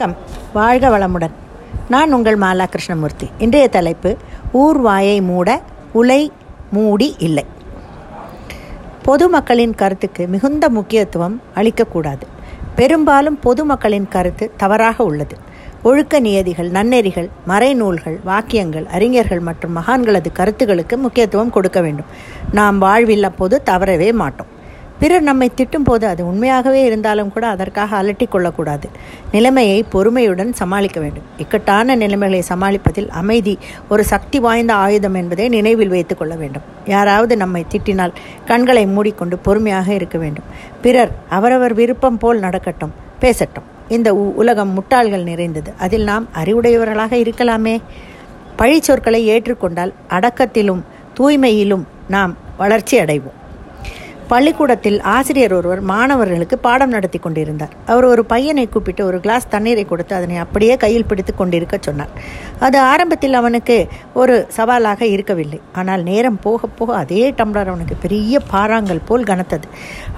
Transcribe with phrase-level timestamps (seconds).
[0.00, 0.24] வணக்கம்.
[0.52, 1.30] வாழ்க வளமுடன்.
[1.88, 4.16] நான் உங்கள் மாலா கிருஷ்ணமூர்த்தி இன்றைய தலைப்பு
[4.52, 6.32] ஊர் வாயை மூட உலை
[6.70, 7.44] மூடி இல்லை.
[9.02, 12.20] பொதுமக்களின் கருத்துக்கு மிகுந்த முக்கியத்துவம் அளிக்கக்கூடாது.
[12.74, 15.36] பெரும்பாலும் பொதுமக்களின் கருத்து தவறாக உள்ளது.
[15.82, 22.06] ஒழுக்க நியதிகள் நன்னெறிகள் மறைநூல்கள் வாக்கியங்கள் அறிஞர்கள் மற்றும் மகான்களது கருத்துகளுக்கு முக்கியத்துவம் கொடுக்க வேண்டும்.
[22.52, 24.56] நாம் வாழ்வில் அப்போது தவறவே மாட்டோம்.
[24.98, 28.88] பிறர் நம்மை திட்டும்போது அது உண்மையாகவே இருந்தாலும் கூட அதற்காக அலட்டிக் கொள்ளக்கூடாது.
[29.32, 31.22] நிலைமையை பொறுமையுடன் சமாளிக்க வேண்டும்.
[31.36, 36.62] இக்கட்டான நிலைமைகளை சமாளிப்பதில் அமைதி ஒரு சக்தி வாய்ந்த ஆயுதம் என்பதை நினைவில் வைத்துக் கொள்ள வேண்டும்.
[36.84, 40.44] யாராவது நம்மை திட்டினால் கண்களை மூடிக்கொண்டு பொறுமையாக இருக்க வேண்டும்.
[40.82, 43.66] பிறர் அவரவர் விருப்பம் போல் நடக்கட்டும் பேசட்டும்.
[43.88, 45.72] இந்த உலகம் முட்டாள்கள் நிறைந்தது.
[45.78, 47.78] அதில் நாம் அறிவுடையவர்களாக இருக்கலாமே.
[48.56, 50.82] பழி சொற்களை ஏற்றுக்கொண்டால் அடக்கத்திலும்
[51.18, 53.37] தூய்மையிலும் நாம் வளர்ச்சி அடைவோம்
[54.30, 57.74] பள்ளிக்கூடத்தில் ஆசிரியர் ஒருவர் மாணவர்களுக்கு பாடம் நடத்தி கொண்டிருந்தார்.
[57.92, 62.12] அவர் ஒரு பையனை கூப்பிட்டு ஒரு கிளாஸ் தண்ணீரை கொடுத்து அதனை அப்படியே கையில் பிடித்து கொண்டிருக்க சொன்னார்.
[62.66, 63.76] அது ஆரம்பத்தில் அவனுக்கு
[64.22, 65.60] ஒரு சவாலாக இருக்கவில்லை.
[65.80, 69.68] ஆனால் நேரம் போக போக அதே டம்ளர் அவனுக்கு பெரிய பாறாங்கல் போல் கனத்தது.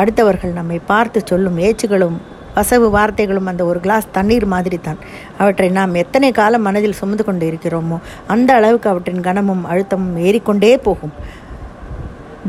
[0.00, 2.18] அடுத்தவர்கள் நம்மை பார்த்து சொல்லும் ஏச்சுகளும்
[2.58, 5.00] வசவு வார்த்தைகளும் அந்த ஒரு கிளாஸ் தண்ணீர் மாதிரி தான்.
[5.40, 7.96] அவற்றை நாம் எத்தனை காலம் மனதில் சுமந்து கொண்டு இருக்கிறோமோ
[8.34, 11.12] அந்த அளவுக்கு அவற்றின் கனமும் அழுத்தமும் ஏறிக்கொண்டே போகும்.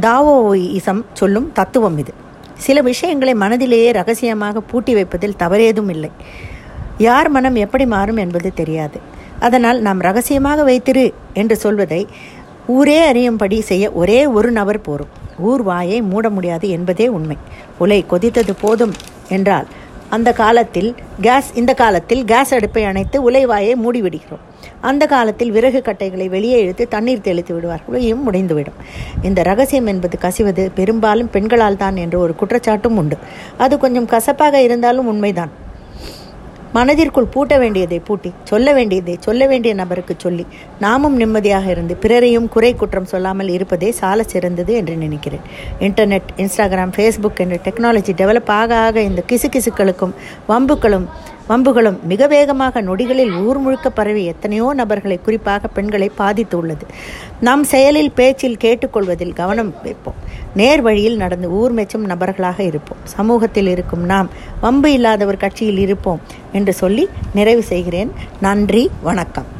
[0.01, 2.13] தாவோயிசம் சொல்லும் தத்துவம் இது.
[2.57, 6.11] சில விஷயங்களை மனதிலேயே ரகசியமாக பூட்டி வைப்பதில் தவறேதும் இல்லை.
[6.97, 8.99] யார் மனம் எப்படி மாறும் என்பது தெரியாது.
[9.39, 12.07] அதனால் நாம் ரகசியமாக வைத்திரு என்று சொல்வதை
[12.67, 15.13] ஊரே அறியும்படி செய்ய ஒரே ஒரு நபர் போரும்.
[15.39, 17.37] ஊர் வாயை மூட முடியாது என்பதே உண்மை.
[17.77, 18.93] உலை கொதித்தது போதும்
[19.29, 19.67] என்றால்
[20.09, 24.43] அந்த காலத்தில் கேஸ் இந்த காலத்தில் கேஸ் அடுப்பை அணைத்து உலைவாயை மூடிவிடுகிறோம்.
[24.81, 28.79] அந்த காலத்தில் விறகு கட்டைகளை வெளியே இழுத்து தண்ணீர் தெளித்து விடுவார்கள் இயும் முடிந்துவிடும்.
[29.21, 33.17] இந்த ரகசியம் என்பது கசிவது பெரும்பாலும் பெண்களால் தான் என்று ஒரு குற்றச்சாட்டும் உண்டு.
[33.57, 35.65] அது கொஞ்சம் கசப்பாக இருந்தாலும் உண்மைதான்.
[36.77, 40.45] மனதிற்குள் பூட்ட வேண்டியதை பூட்டி சொல்ல வேண்டியதை சொல்ல வேண்டிய நபருக்கு சொல்லி
[40.79, 45.45] நாமும் நிம்மதியாக இருந்து பிறரையும் குறை குற்றம் சொல்லாமல் இருப்பதே சால சிறந்தது என்று நினைக்கிறேன்.
[45.79, 50.13] இன்டர்நெட் இன்ஸ்டாகிராம் ஃபேஸ்புக் என்ற டெக்னாலஜி டெவலப் ஆக ஆக இந்த கிசுகிசுக்களுக்கும்
[50.49, 51.07] வம்புகளும்
[51.49, 56.85] வம்புகளும் மிக வேகமாக நொடிகளில் ஊர் முழுக்க பரவி எத்தனையோ நபர்களை குறிப்பாக பெண்களை பாதித்து உள்ளது
[57.39, 60.15] நாம் செயலில் பேச்சில் கேட்டுக்கொள்வதில் கவனம் வைப்போம்.
[60.55, 63.03] நேர் வழியில் நடந்து ஊர் மெச்சும் நபர்களாக இருப்போம்.
[63.03, 64.29] சமூகத்தில் இருக்கும் நாம்
[64.61, 66.21] வம்பு இல்லாதவர் கட்சியில் இருப்போம்
[66.51, 68.11] என்று சொல்லி நிறைவு செய்கிறேன்.
[68.41, 69.55] நன்றி வணக்கம்.